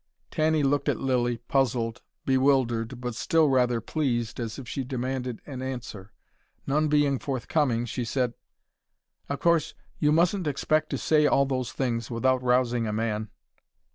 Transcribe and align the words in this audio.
Tanny 0.31 0.63
looked 0.63 0.89
at 0.89 0.97
Lilly, 0.97 1.37
puzzled, 1.37 2.01
bewildered, 2.25 2.99
but 2.99 3.13
still 3.13 3.49
rather 3.49 3.79
pleased, 3.79 4.39
as 4.39 4.57
if 4.57 4.67
she 4.67 4.83
demanded 4.83 5.43
an 5.45 5.61
answer. 5.61 6.11
None 6.65 6.87
being 6.87 7.19
forthcoming, 7.19 7.85
she 7.85 8.03
said: 8.03 8.33
"Of 9.29 9.41
course, 9.41 9.75
you 9.99 10.11
mustn't 10.11 10.47
expect 10.47 10.89
to 10.89 10.97
say 10.97 11.27
all 11.27 11.45
those 11.45 11.71
things 11.71 12.09
without 12.09 12.41
rousing 12.41 12.87
a 12.87 12.91
man." 12.91 13.29